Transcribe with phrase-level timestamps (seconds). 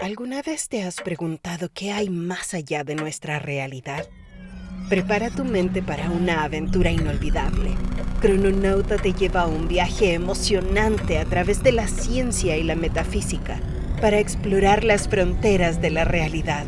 [0.00, 4.08] ¿Alguna vez te has preguntado qué hay más allá de nuestra realidad?
[4.88, 7.70] Prepara tu mente para una aventura inolvidable.
[8.20, 13.60] Crononauta te lleva a un viaje emocionante a través de la ciencia y la metafísica
[14.00, 16.64] para explorar las fronteras de la realidad.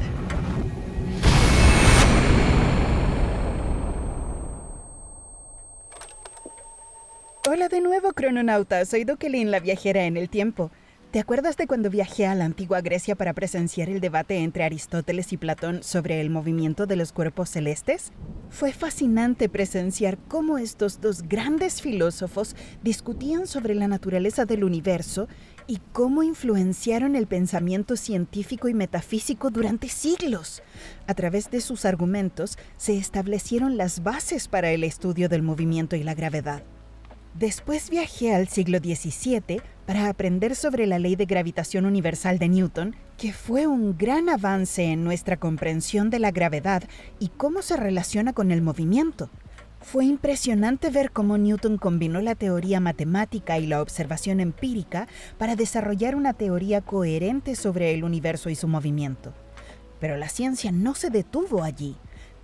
[7.49, 8.85] Hola de nuevo, crononauta.
[8.85, 10.71] Soy Dokelin, la viajera en el tiempo.
[11.15, 15.33] ¿Te acuerdas de cuando viajé a la antigua Grecia para presenciar el debate entre Aristóteles
[15.33, 18.11] y Platón sobre el movimiento de los cuerpos celestes?
[18.51, 25.29] Fue fascinante presenciar cómo estos dos grandes filósofos discutían sobre la naturaleza del universo
[25.69, 30.65] y cómo influenciaron el pensamiento científico y metafísico durante siglos.
[31.07, 36.03] A través de sus argumentos se establecieron las bases para el estudio del movimiento y
[36.03, 36.65] la gravedad.
[37.35, 42.95] Después viajé al siglo XVII para aprender sobre la ley de gravitación universal de Newton,
[43.19, 46.85] que fue un gran avance en nuestra comprensión de la gravedad
[47.19, 49.31] y cómo se relaciona con el movimiento.
[49.81, 56.15] Fue impresionante ver cómo Newton combinó la teoría matemática y la observación empírica para desarrollar
[56.15, 59.35] una teoría coherente sobre el universo y su movimiento.
[59.99, 61.97] Pero la ciencia no se detuvo allí.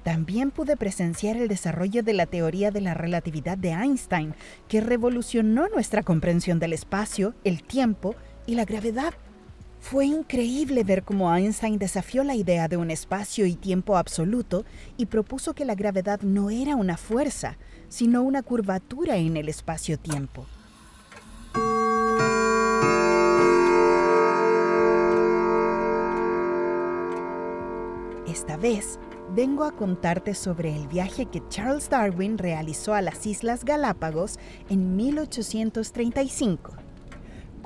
[0.02, 4.34] También pude presenciar el desarrollo de la teoría de la relatividad de Einstein,
[4.66, 8.14] que revolucionó nuestra comprensión del espacio, el tiempo
[8.46, 9.12] y la gravedad.
[9.78, 14.64] Fue increíble ver cómo Einstein desafió la idea de un espacio y tiempo absoluto
[14.96, 17.56] y propuso que la gravedad no era una fuerza,
[17.88, 20.46] sino una curvatura en el espacio-tiempo.
[28.26, 28.98] Esta vez
[29.34, 34.96] vengo a contarte sobre el viaje que Charles Darwin realizó a las Islas Galápagos en
[34.96, 36.89] 1835.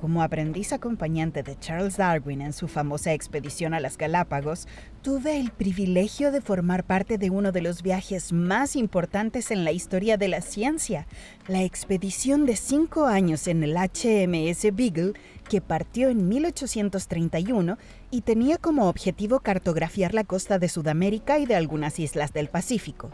[0.05, 4.69] Como aprendiz acompañante de Charles Darwin en su famosa expedición a las Galápagos,
[5.01, 9.73] tuve el privilegio de formar parte de uno de los viajes más importantes en la
[9.73, 11.07] historia de la ciencia,
[11.49, 15.15] la expedición de cinco años en el HMS Beagle,
[15.49, 17.79] que partió en 1831
[18.11, 23.11] y tenía como objetivo cartografiar la costa de Sudamérica y de algunas islas del Pacífico.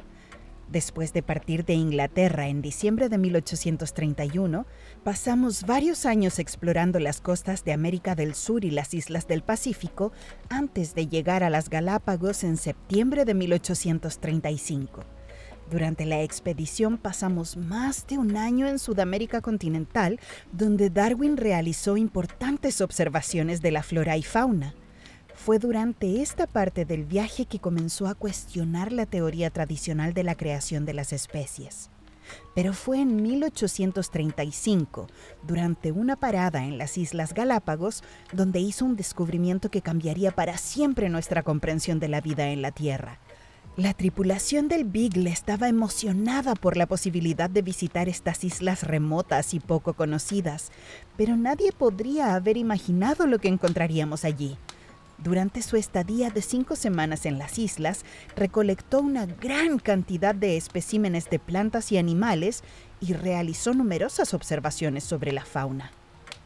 [0.70, 4.66] Después de partir de Inglaterra en diciembre de 1831,
[5.02, 10.12] pasamos varios años explorando las costas de América del Sur y las islas del Pacífico
[10.48, 15.00] antes de llegar a las Galápagos en septiembre de 1835.
[15.68, 20.20] Durante la expedición pasamos más de un año en Sudamérica continental,
[20.52, 24.74] donde Darwin realizó importantes observaciones de la flora y fauna.
[25.44, 30.34] Fue durante esta parte del viaje que comenzó a cuestionar la teoría tradicional de la
[30.34, 31.88] creación de las especies.
[32.54, 35.06] Pero fue en 1835,
[35.42, 41.08] durante una parada en las Islas Galápagos, donde hizo un descubrimiento que cambiaría para siempre
[41.08, 43.18] nuestra comprensión de la vida en la Tierra.
[43.78, 49.60] La tripulación del Beagle estaba emocionada por la posibilidad de visitar estas islas remotas y
[49.60, 50.70] poco conocidas,
[51.16, 54.58] pero nadie podría haber imaginado lo que encontraríamos allí.
[55.22, 58.04] Durante su estadía de cinco semanas en las islas,
[58.36, 62.64] recolectó una gran cantidad de especímenes de plantas y animales
[63.00, 65.92] y realizó numerosas observaciones sobre la fauna.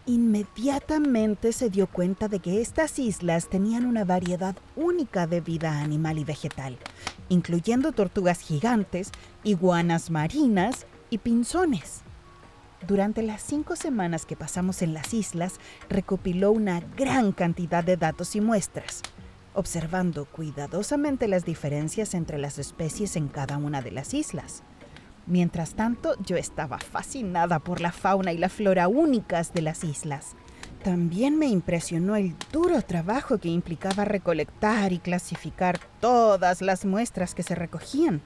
[0.07, 6.19] Inmediatamente se dio cuenta de que estas islas tenían una variedad única de vida animal
[6.19, 6.77] y vegetal,
[7.29, 9.13] incluyendo tortugas gigantes,
[9.45, 12.03] iguanas marinas y pinzones.
[12.87, 15.55] Durante las cinco semanas que pasamos en las islas,
[15.89, 19.01] recopiló una gran cantidad de datos y muestras,
[19.55, 24.63] observando cuidadosamente las diferencias entre las especies en cada una de las islas.
[25.27, 30.37] Mientras tanto, yo estaba fascinada por la fauna y la flora únicas de las islas.
[30.83, 37.43] También me impresionó el duro trabajo que implicaba recolectar y clasificar todas las muestras que
[37.43, 38.21] se recogían.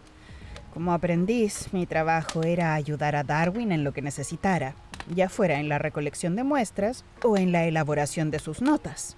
[0.72, 4.74] Como aprendiz, mi trabajo era ayudar a Darwin en lo que necesitara,
[5.14, 9.16] ya fuera en la recolección de muestras o en la elaboración de sus notas.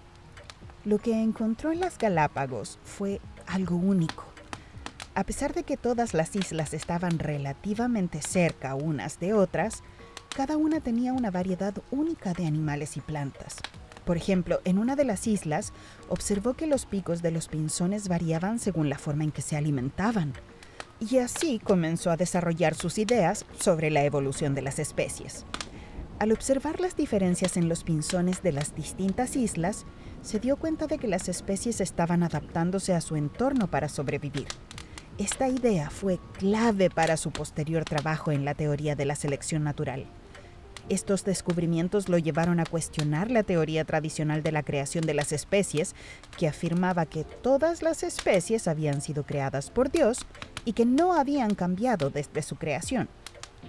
[0.85, 4.25] Lo que encontró en las Galápagos fue algo único.
[5.15, 9.83] A pesar de que todas las islas estaban relativamente cerca unas de otras,
[10.35, 13.57] cada una tenía una variedad única de animales y plantas.
[14.05, 15.73] Por ejemplo, en una de las islas
[16.09, 20.33] observó que los picos de los pinzones variaban según la forma en que se alimentaban
[21.01, 25.47] y así comenzó a desarrollar sus ideas sobre la evolución de las especies.
[26.19, 29.87] Al observar las diferencias en los pinzones de las distintas islas,
[30.21, 34.47] se dio cuenta de que las especies estaban adaptándose a su entorno para sobrevivir.
[35.17, 40.07] Esta idea fue clave para su posterior trabajo en la teoría de la selección natural.
[40.89, 45.95] Estos descubrimientos lo llevaron a cuestionar la teoría tradicional de la creación de las especies,
[46.37, 50.27] que afirmaba que todas las especies habían sido creadas por Dios
[50.65, 53.09] y que no habían cambiado desde su creación.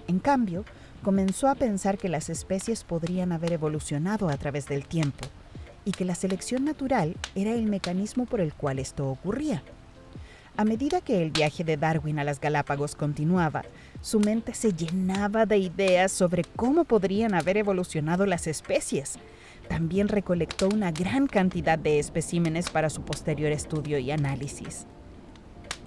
[0.08, 0.64] En cambio,
[1.02, 5.26] comenzó a pensar que las especies podrían haber evolucionado a través del tiempo
[5.84, 9.62] y que la selección natural era el mecanismo por el cual esto ocurría.
[10.56, 13.64] A medida que el viaje de Darwin a las Galápagos continuaba,
[14.02, 19.14] su mente se llenaba de ideas sobre cómo podrían haber evolucionado las especies.
[19.68, 24.86] También recolectó una gran cantidad de especímenes para su posterior estudio y análisis.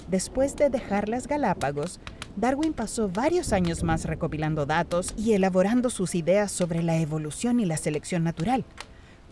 [0.08, 2.00] Después de dejar las Galápagos,
[2.38, 7.66] Darwin pasó varios años más recopilando datos y elaborando sus ideas sobre la evolución y
[7.66, 8.64] la selección natural.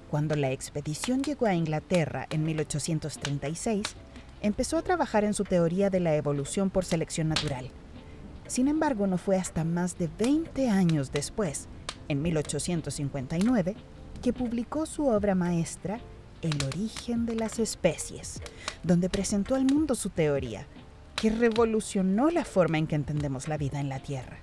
[0.09, 3.95] Cuando la expedición llegó a Inglaterra en 1836,
[4.41, 7.69] empezó a trabajar en su teoría de la evolución por selección natural.
[8.53, 11.67] Sin embargo, no fue hasta más de 20 años después,
[12.07, 13.75] en 1859,
[14.21, 15.99] que publicó su obra maestra,
[16.43, 18.41] El origen de las especies,
[18.83, 20.67] donde presentó al mundo su teoría,
[21.15, 24.37] que revolucionó la forma en que entendemos la vida en la Tierra.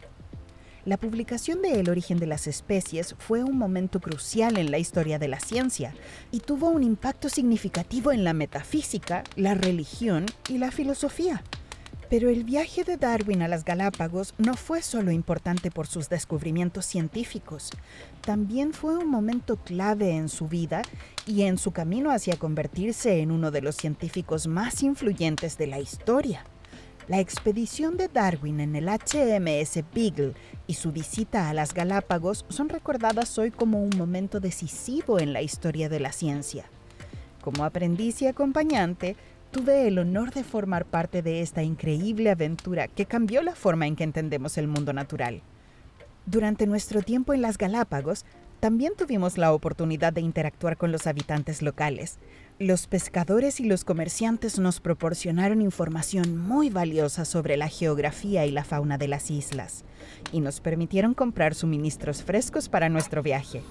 [0.84, 5.20] La publicación de El origen de las especies fue un momento crucial en la historia
[5.20, 5.94] de la ciencia
[6.32, 11.44] y tuvo un impacto significativo en la metafísica, la religión y la filosofía.
[12.10, 16.84] Pero el viaje de Darwin a las Galápagos no fue solo importante por sus descubrimientos
[16.84, 17.70] científicos,
[18.20, 20.82] también fue un momento clave en su vida
[21.24, 25.78] y en su camino hacia convertirse en uno de los científicos más influyentes de la
[25.78, 26.44] historia.
[27.06, 30.34] La expedición de Darwin en el HMS Beagle
[30.66, 35.42] y su visita a las Galápagos son recordadas hoy como un momento decisivo en la
[35.42, 36.68] historia de la ciencia.
[37.40, 39.16] Como aprendiz y acompañante,
[39.50, 43.96] tuve el honor de formar parte de esta increíble aventura que cambió la forma en
[43.96, 45.42] que entendemos el mundo natural.
[46.26, 48.24] Durante nuestro tiempo en las Galápagos,
[48.60, 52.18] también tuvimos la oportunidad de interactuar con los habitantes locales.
[52.58, 58.64] Los pescadores y los comerciantes nos proporcionaron información muy valiosa sobre la geografía y la
[58.64, 59.84] fauna de las islas
[60.30, 63.62] y nos permitieron comprar suministros frescos para nuestro viaje.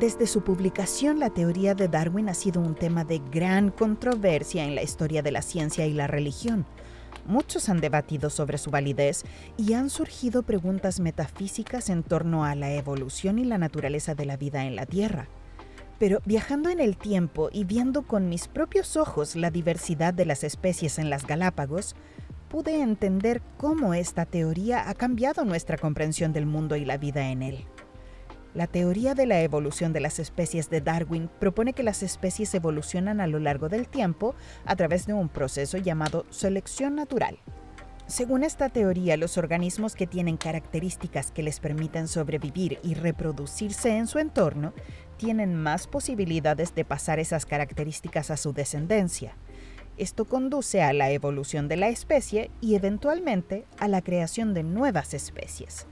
[0.00, 4.74] Desde su publicación, la teoría de Darwin ha sido un tema de gran controversia en
[4.74, 6.64] la historia de la ciencia y la religión.
[7.26, 9.24] Muchos han debatido sobre su validez
[9.58, 14.38] y han surgido preguntas metafísicas en torno a la evolución y la naturaleza de la
[14.38, 15.28] vida en la Tierra.
[15.98, 20.44] Pero viajando en el tiempo y viendo con mis propios ojos la diversidad de las
[20.44, 21.94] especies en las Galápagos,
[22.48, 27.42] pude entender cómo esta teoría ha cambiado nuestra comprensión del mundo y la vida en
[27.42, 27.66] él.
[28.52, 33.20] La teoría de la evolución de las especies de Darwin propone que las especies evolucionan
[33.20, 37.38] a lo largo del tiempo a través de un proceso llamado selección natural.
[38.08, 44.08] Según esta teoría, los organismos que tienen características que les permiten sobrevivir y reproducirse en
[44.08, 44.72] su entorno
[45.16, 49.36] tienen más posibilidades de pasar esas características a su descendencia.
[49.96, 55.14] Esto conduce a la evolución de la especie y eventualmente a la creación de nuevas
[55.14, 55.86] especies.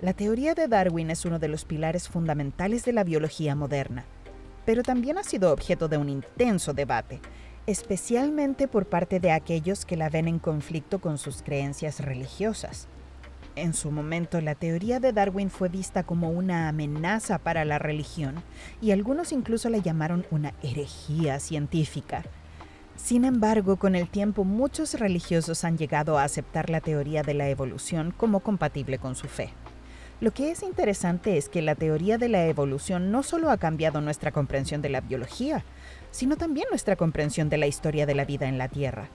[0.00, 4.04] La teoría de Darwin es uno de los pilares fundamentales de la biología moderna,
[4.64, 7.20] pero también ha sido objeto de un intenso debate,
[7.66, 12.86] especialmente por parte de aquellos que la ven en conflicto con sus creencias religiosas.
[13.56, 18.36] En su momento, la teoría de Darwin fue vista como una amenaza para la religión
[18.80, 22.22] y algunos incluso la llamaron una herejía científica.
[22.94, 27.48] Sin embargo, con el tiempo muchos religiosos han llegado a aceptar la teoría de la
[27.48, 29.50] evolución como compatible con su fe.
[30.20, 34.00] Lo que es interesante es que la teoría de la evolución no solo ha cambiado
[34.00, 35.64] nuestra comprensión de la biología,
[36.10, 39.10] sino también nuestra comprensión de la historia de la vida en la Tierra.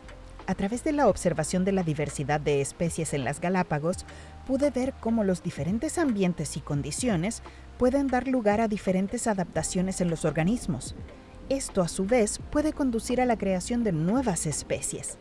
[0.47, 4.05] A través de la observación de la diversidad de especies en las Galápagos,
[4.47, 7.43] pude ver cómo los diferentes ambientes y condiciones
[7.77, 10.95] pueden dar lugar a diferentes adaptaciones en los organismos.
[11.49, 15.17] Esto a su vez puede conducir a la creación de nuevas especies.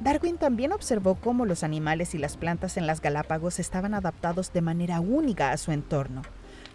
[0.00, 4.60] Darwin también observó cómo los animales y las plantas en las Galápagos estaban adaptados de
[4.60, 6.22] manera única a su entorno,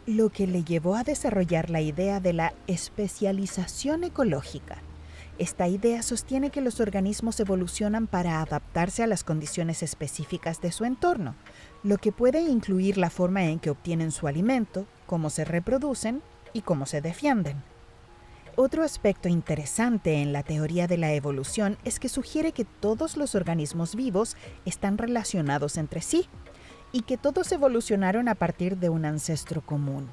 [0.06, 4.80] lo que le llevó a desarrollar la idea de la especialización ecológica.
[5.39, 10.84] Esta idea sostiene que los organismos evolucionan para adaptarse a las condiciones específicas de su
[10.84, 11.36] entorno,
[11.82, 16.62] lo que puede incluir la forma en que obtienen su alimento, cómo se reproducen y
[16.62, 17.63] cómo se defienden.
[18.56, 23.34] Otro aspecto interesante en la teoría de la evolución es que sugiere que todos los
[23.34, 26.28] organismos vivos están relacionados entre sí
[26.92, 30.08] y que todos evolucionaron a partir de un ancestro común.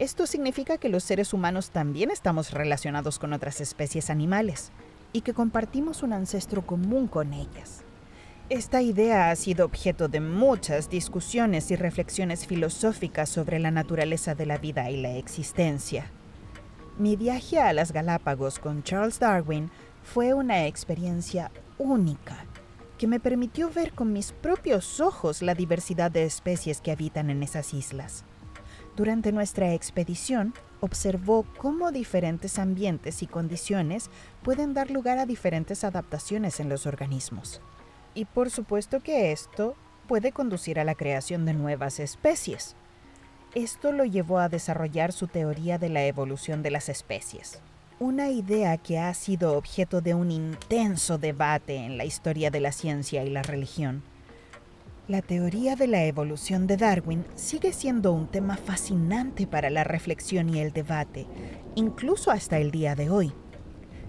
[0.00, 4.72] Esto significa que los seres humanos también estamos relacionados con otras especies animales.
[5.14, 7.82] y que compartimos un ancestro común con ellas.
[8.48, 14.46] Esta idea ha sido objeto de muchas discusiones y reflexiones filosóficas sobre la naturaleza de
[14.46, 16.10] la vida y la existencia.
[16.98, 19.70] Mi viaje a las Galápagos con Charles Darwin
[20.02, 22.44] fue una experiencia única
[22.98, 27.42] que me permitió ver con mis propios ojos la diversidad de especies que habitan en
[27.42, 28.24] esas islas.
[28.94, 34.10] Durante nuestra expedición, observó cómo diferentes ambientes y condiciones
[34.42, 37.62] pueden dar lugar a diferentes adaptaciones en los organismos.
[38.14, 42.76] Y por supuesto que esto puede conducir a la creación de nuevas especies.
[43.54, 47.60] Esto lo llevó a desarrollar su teoría de la evolución de las especies,
[48.00, 52.72] una idea que ha sido objeto de un intenso debate en la historia de la
[52.72, 54.02] ciencia y la religión.
[55.06, 60.48] La teoría de la evolución de Darwin sigue siendo un tema fascinante para la reflexión
[60.48, 61.26] y el debate,
[61.74, 63.34] incluso hasta el día de hoy.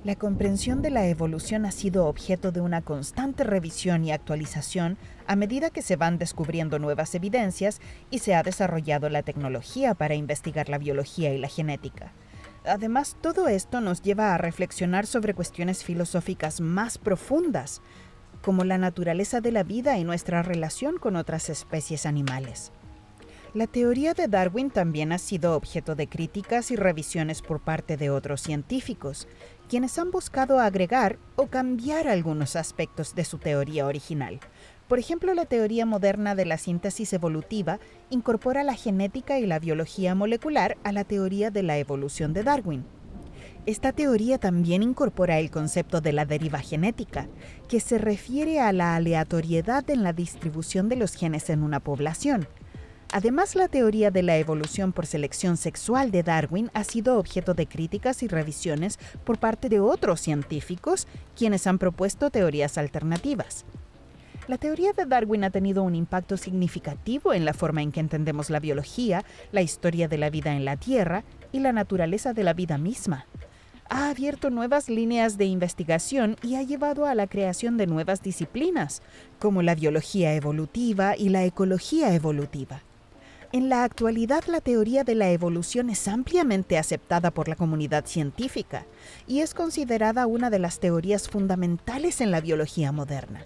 [0.03, 5.37] La comprensión de la evolución ha sido objeto de una constante revisión y actualización a
[5.37, 7.79] medida que se van descubriendo nuevas evidencias
[8.09, 12.11] y se ha desarrollado la tecnología para investigar la biología y la genética.
[12.65, 17.81] Además, todo esto nos lleva a reflexionar sobre cuestiones filosóficas más profundas,
[18.41, 22.73] como la naturaleza de la vida y nuestra relación con otras especies animales.
[23.53, 28.09] La teoría de Darwin también ha sido objeto de críticas y revisiones por parte de
[28.09, 29.27] otros científicos,
[29.69, 34.39] quienes han buscado agregar o cambiar algunos aspectos de su teoría original.
[34.87, 37.79] Por ejemplo, la teoría moderna de la síntesis evolutiva
[38.09, 42.85] incorpora la genética y la biología molecular a la teoría de la evolución de Darwin.
[43.65, 47.27] Esta teoría también incorpora el concepto de la deriva genética,
[47.69, 52.45] que se refiere a la aleatoriedad en la distribución de los genes en una población,
[53.15, 57.67] Además, la teoría de la evolución por selección sexual de Darwin ha sido objeto de
[57.67, 63.65] críticas y revisiones por parte de otros científicos, quienes han propuesto teorías alternativas.
[64.47, 68.49] La teoría de Darwin ha tenido un impacto significativo en la forma en que entendemos
[68.49, 72.53] la biología, la historia de la vida en la Tierra y la naturaleza de la
[72.53, 73.27] vida misma.
[73.91, 79.03] Ha abierto nuevas líneas de investigación y ha llevado a la creación de nuevas disciplinas,
[79.37, 82.81] como la biología evolutiva y la ecología evolutiva.
[83.53, 88.87] En la actualidad la teoría de la evolución es ampliamente aceptada por la comunidad científica
[89.27, 93.45] y es considerada una de las teorías fundamentales en la biología moderna.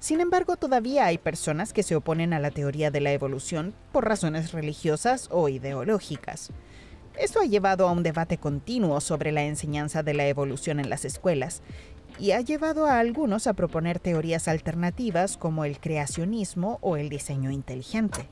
[0.00, 4.08] Sin embargo, todavía hay personas que se oponen a la teoría de la evolución por
[4.08, 6.48] razones religiosas o ideológicas.
[7.18, 11.04] Esto ha llevado a un debate continuo sobre la enseñanza de la evolución en las
[11.04, 11.60] escuelas
[12.18, 17.50] y ha llevado a algunos a proponer teorías alternativas como el creacionismo o el diseño
[17.50, 18.26] inteligente.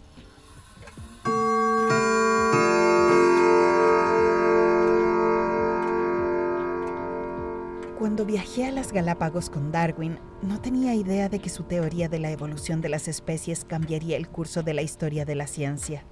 [8.06, 12.20] Cuando viajé a las Galápagos con Darwin, no tenía idea de que su teoría de
[12.20, 16.04] la evolución de las especies cambiaría el curso de la historia de la ciencia.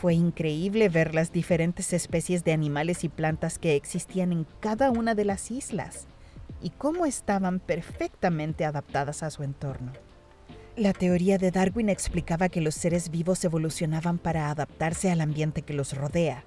[0.00, 5.16] Fue increíble ver las diferentes especies de animales y plantas que existían en cada una
[5.16, 6.06] de las islas
[6.62, 9.94] y cómo estaban perfectamente adaptadas a su entorno.
[10.76, 15.74] La teoría de Darwin explicaba que los seres vivos evolucionaban para adaptarse al ambiente que
[15.74, 16.44] los rodea,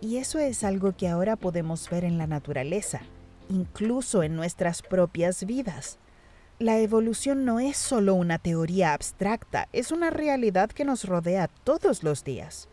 [0.00, 3.02] y eso es algo que ahora podemos ver en la naturaleza,
[3.50, 5.98] incluso en nuestras propias vidas.
[6.58, 12.02] La evolución no es solo una teoría abstracta, es una realidad que nos rodea todos
[12.02, 12.68] los días.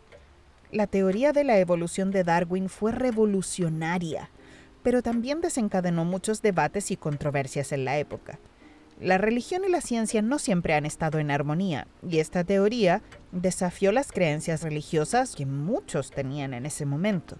[0.70, 4.30] La teoría de la evolución de Darwin fue revolucionaria,
[4.82, 8.38] pero también desencadenó muchos debates y controversias en la época.
[9.00, 13.00] La religión y la ciencia no siempre han estado en armonía, y esta teoría
[13.32, 17.38] desafió las creencias religiosas que muchos tenían en ese momento.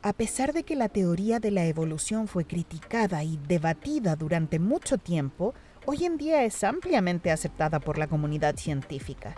[0.00, 4.96] A pesar de que la teoría de la evolución fue criticada y debatida durante mucho
[4.96, 5.54] tiempo,
[5.86, 9.34] hoy en día es ampliamente aceptada por la comunidad científica.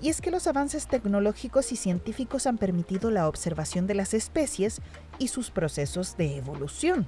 [0.00, 4.80] Y es que los avances tecnológicos y científicos han permitido la observación de las especies
[5.20, 7.06] y sus procesos de evolución.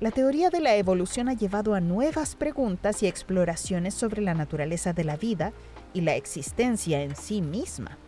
[0.00, 4.92] La teoría de la evolución ha llevado a nuevas preguntas y exploraciones sobre la naturaleza
[4.92, 5.52] de la vida
[5.94, 7.98] y la existencia en sí misma.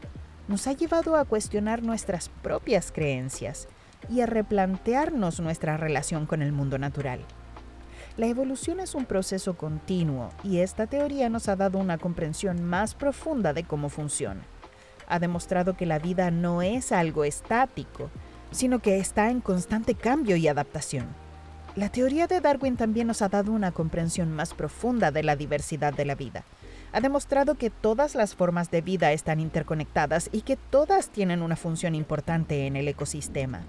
[0.49, 3.69] Nos ha llevado a cuestionar nuestras propias creencias
[4.09, 7.21] y a replantearnos nuestra relación con el mundo natural.
[8.17, 12.95] La evolución es un proceso continuo y esta teoría nos ha dado una comprensión más
[12.95, 14.41] profunda de cómo funciona.
[15.07, 18.11] Ha demostrado que la vida no es algo estático,
[18.51, 21.07] sino que está en constante cambio y adaptación.
[21.77, 25.95] La teoría de Darwin también nos ha dado una comprensión más profunda de la diversidad
[25.95, 26.43] de la vida.
[26.93, 31.55] Ha demostrado que todas las formas de vida están interconectadas y que todas tienen una
[31.55, 33.61] función importante en el ecosistema.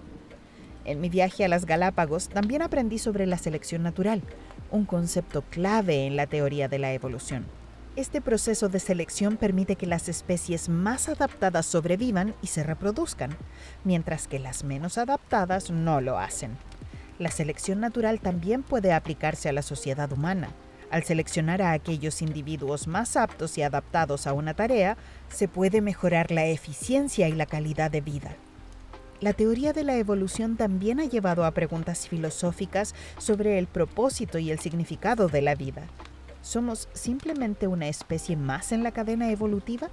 [0.89, 4.23] En mi viaje a las Galápagos también aprendí sobre la selección natural,
[4.71, 7.45] un concepto clave en la teoría de la evolución.
[7.95, 13.37] Este proceso de selección permite que las especies más adaptadas sobrevivan y se reproduzcan,
[13.83, 16.57] mientras que las menos adaptadas no lo hacen.
[17.19, 20.49] La selección natural también puede aplicarse a la sociedad humana.
[20.89, 26.31] Al seleccionar a aquellos individuos más aptos y adaptados a una tarea, se puede mejorar
[26.31, 28.35] la eficiencia y la calidad de vida.
[29.21, 34.49] La teoría de la evolución también ha llevado a preguntas filosóficas sobre el propósito y
[34.49, 35.83] el significado de la vida.
[36.41, 39.89] ¿Somos simplemente una especie más en la cadena evolutiva?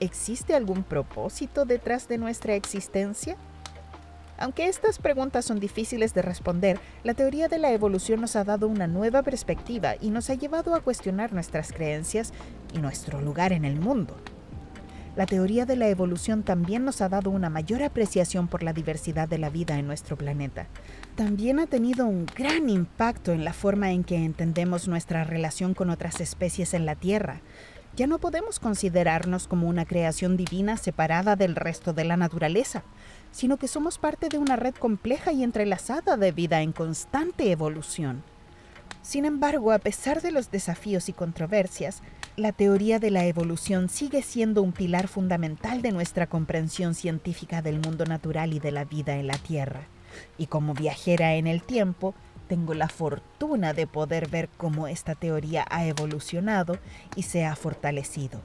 [0.00, 3.36] ¿Existe algún propósito detrás de nuestra existencia?
[4.36, 8.66] Aunque estas preguntas son difíciles de responder, la teoría de la evolución nos ha dado
[8.66, 12.32] una nueva perspectiva y nos ha llevado a cuestionar nuestras creencias
[12.74, 14.16] y nuestro lugar en el mundo.
[15.16, 19.26] La teoría de la evolución también nos ha dado una mayor apreciación por la diversidad
[19.26, 20.66] de la vida en nuestro planeta.
[21.14, 25.88] También ha tenido un gran impacto en la forma en que entendemos nuestra relación con
[25.88, 27.40] otras especies en la Tierra.
[27.96, 32.82] Ya no podemos considerarnos como una creación divina separada del resto de la naturaleza,
[33.32, 38.22] sino que somos parte de una red compleja y entrelazada de vida en constante evolución.
[39.00, 42.02] Sin embargo, a pesar de los desafíos y controversias,
[42.36, 47.80] la teoría de la evolución sigue siendo un pilar fundamental de nuestra comprensión científica del
[47.80, 49.88] mundo natural y de la vida en la Tierra.
[50.36, 52.14] Y como viajera en el tiempo,
[52.46, 56.78] tengo la fortuna de poder ver cómo esta teoría ha evolucionado
[57.16, 58.42] y se ha fortalecido.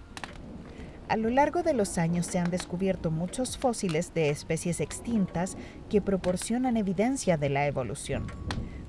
[1.10, 5.58] A lo largo de los años se han descubierto muchos fósiles de especies extintas
[5.90, 8.26] que proporcionan evidencia de la evolución.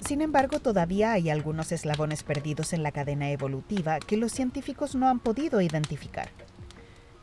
[0.07, 5.09] Sin embargo, todavía hay algunos eslabones perdidos en la cadena evolutiva que los científicos no
[5.09, 6.29] han podido identificar.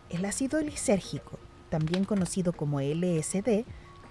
[0.10, 3.66] El ácido lisérgico, también conocido como LSD,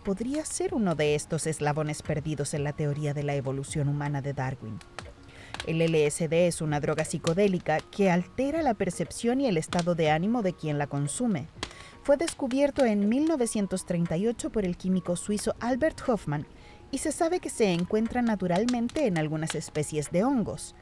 [0.05, 4.35] podría ser uno de estos eslabones perdidos en la teoría de la evolución humana de
[4.35, 4.79] Darwin.
[5.67, 10.43] El LSD es una droga psicodélica que altera la percepción y el estado de ánimo
[10.43, 11.49] de quien la consume.
[12.03, 16.47] Fue descubierto en 1938 por el químico suizo Albert Hoffman
[16.91, 20.75] y se sabe que se encuentra naturalmente en algunas especies de hongos.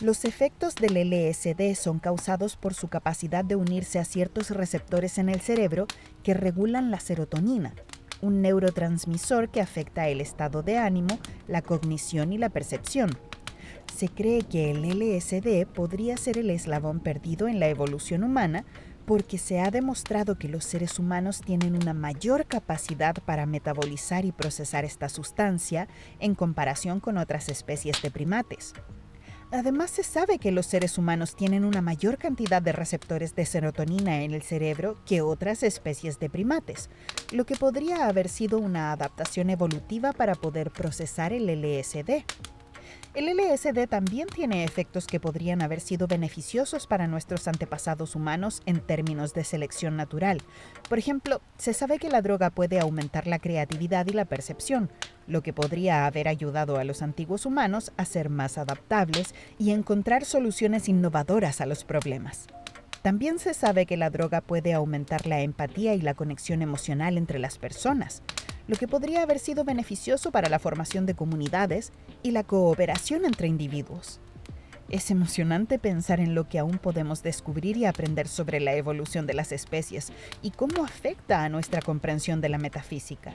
[0.00, 5.28] Los efectos del LSD son causados por su capacidad de unirse a ciertos receptores en
[5.28, 5.86] el cerebro
[6.22, 7.74] que regulan la serotonina,
[8.22, 11.18] un neurotransmisor que afecta el estado de ánimo,
[11.48, 13.10] la cognición y la percepción.
[13.94, 18.64] Se cree que el LSD podría ser el eslabón perdido en la evolución humana
[19.06, 24.32] porque se ha demostrado que los seres humanos tienen una mayor capacidad para metabolizar y
[24.32, 28.74] procesar esta sustancia en comparación con otras especies de primates.
[29.52, 34.22] Además, se sabe que los seres humanos tienen una mayor cantidad de receptores de serotonina
[34.22, 36.88] en el cerebro que otras especies de primates,
[37.32, 42.24] lo que podría haber sido una adaptación evolutiva para poder procesar el LSD.
[43.12, 48.78] El LSD también tiene efectos que podrían haber sido beneficiosos para nuestros antepasados humanos en
[48.78, 50.42] términos de selección natural.
[50.88, 54.92] Por ejemplo, se sabe que la droga puede aumentar la creatividad y la percepción,
[55.26, 60.24] lo que podría haber ayudado a los antiguos humanos a ser más adaptables y encontrar
[60.24, 62.46] soluciones innovadoras a los problemas.
[63.02, 67.38] También se sabe que la droga puede aumentar la empatía y la conexión emocional entre
[67.38, 68.22] las personas
[68.70, 73.48] lo que podría haber sido beneficioso para la formación de comunidades y la cooperación entre
[73.48, 74.20] individuos.
[74.88, 79.34] Es emocionante pensar en lo que aún podemos descubrir y aprender sobre la evolución de
[79.34, 83.34] las especies y cómo afecta a nuestra comprensión de la metafísica.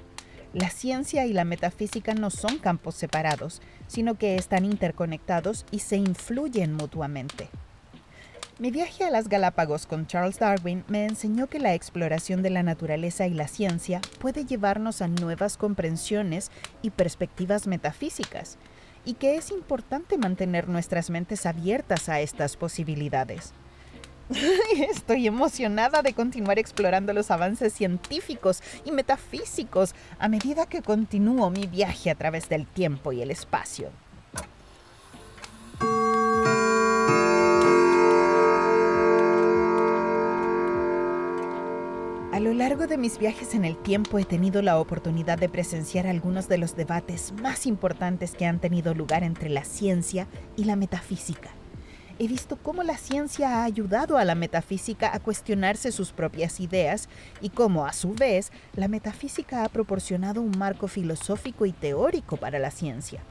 [0.54, 5.97] La ciencia y la metafísica no son campos separados, sino que están interconectados y se
[5.97, 7.49] influyen mutuamente.
[8.57, 12.63] Mi viaje a las Galápagos con Charles Darwin me enseñó que la exploración de la
[12.63, 18.57] naturaleza y la ciencia puede llevarnos a nuevas comprensiones y perspectivas metafísicas,
[19.03, 23.51] y que es importante mantener nuestras mentes abiertas a estas posibilidades.
[24.89, 31.67] Estoy emocionada de continuar explorando los avances científicos y metafísicos a medida que continúo mi
[31.67, 33.89] viaje a través del tiempo y el espacio.
[42.45, 46.47] Lo largo de mis viajes en el tiempo he tenido la oportunidad de presenciar algunos
[46.47, 51.49] de los debates más importantes que han tenido lugar entre la ciencia y la metafísica.
[52.19, 57.10] He visto cómo la ciencia ha ayudado a la metafísica a cuestionarse sus propias ideas
[57.41, 62.60] y cómo, a su vez, la metafísica ha proporcionado un marco filosófico y teórico para
[62.60, 63.21] la ciencia.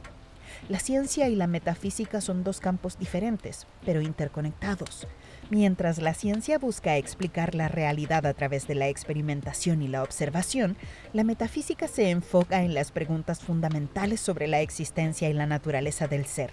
[0.68, 5.06] La ciencia y la metafísica son dos campos diferentes, pero interconectados.
[5.50, 10.76] Mientras la ciencia busca explicar la realidad a través de la experimentación y la observación,
[11.12, 16.24] la metafísica se enfoca en las preguntas fundamentales sobre la existencia y la naturaleza del
[16.24, 16.52] ser.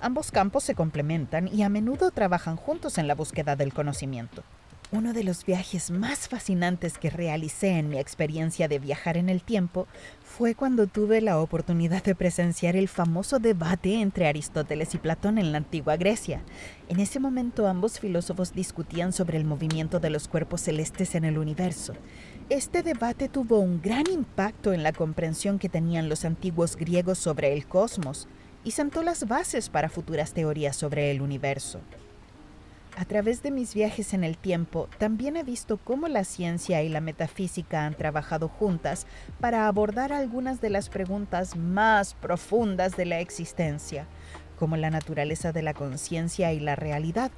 [0.00, 4.42] Ambos campos se complementan y a menudo trabajan juntos en la búsqueda del conocimiento.
[4.92, 9.42] Uno de los viajes más fascinantes que realicé en mi experiencia de viajar en el
[9.42, 9.88] tiempo
[10.22, 15.52] fue cuando tuve la oportunidad de presenciar el famoso debate entre Aristóteles y Platón en
[15.52, 16.42] la antigua Grecia.
[16.88, 21.38] En ese momento ambos filósofos discutían sobre el movimiento de los cuerpos celestes en el
[21.38, 21.94] universo.
[22.48, 27.52] Este debate tuvo un gran impacto en la comprensión que tenían los antiguos griegos sobre
[27.52, 28.28] el cosmos
[28.62, 31.80] y sentó las bases para futuras teorías sobre el universo.
[32.96, 36.88] A través de mis viajes en el tiempo, también he visto cómo la ciencia y
[36.88, 39.08] la metafísica han trabajado juntas
[39.40, 44.06] para abordar algunas de las preguntas más profundas de la existencia,
[44.60, 47.32] como la naturaleza de la conciencia y la realidad.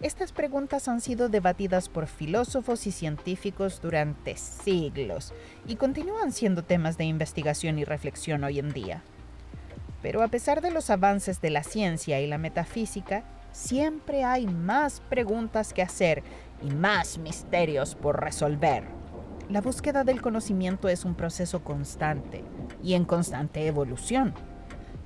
[0.00, 5.34] Estas preguntas han sido debatidas por filósofos y científicos durante siglos
[5.66, 9.02] y continúan siendo temas de investigación y reflexión hoy en día.
[10.00, 15.00] Pero a pesar de los avances de la ciencia y la metafísica, siempre hay más
[15.08, 16.22] preguntas que hacer
[16.62, 18.84] y más misterios por resolver.
[19.48, 22.42] La búsqueda del conocimiento es un proceso constante
[22.82, 24.34] y en constante evolución.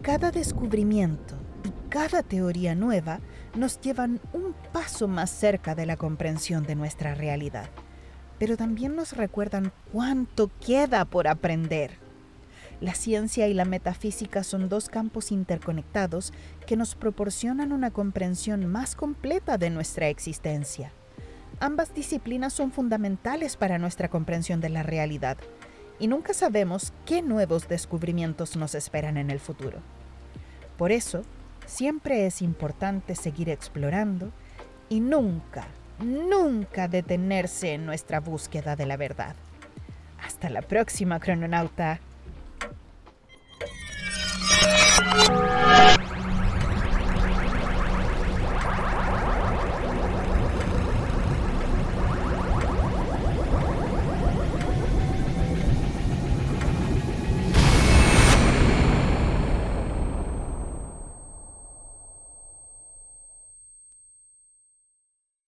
[0.02, 3.20] Cada descubrimiento y cada teoría nueva
[3.56, 7.68] nos llevan un paso más cerca de la comprensión de nuestra realidad,
[8.38, 12.05] pero también nos recuerdan cuánto queda por aprender.
[12.80, 16.32] La ciencia y la metafísica son dos campos interconectados
[16.66, 20.92] que nos proporcionan una comprensión más completa de nuestra existencia.
[21.58, 25.38] Ambas disciplinas son fundamentales para nuestra comprensión de la realidad
[25.98, 29.78] y nunca sabemos qué nuevos descubrimientos nos esperan en el futuro.
[30.76, 31.22] Por eso,
[31.64, 34.30] siempre es importante seguir explorando
[34.90, 35.66] y nunca,
[35.98, 39.34] nunca detenerse en nuestra búsqueda de la verdad.
[40.22, 42.00] Hasta la próxima, crononauta.
[45.16, 45.45] you